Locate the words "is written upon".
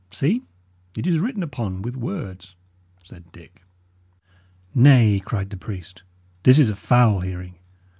1.05-1.83